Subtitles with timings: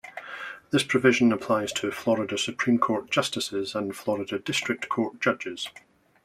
[0.71, 5.69] This provision applies to Florida Supreme Court justices and Florida District Court judges.